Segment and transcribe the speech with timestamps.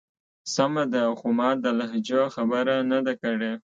[0.53, 1.03] سمه ده.
[1.19, 3.51] خو ما د لهجو خبره نه ده کړی.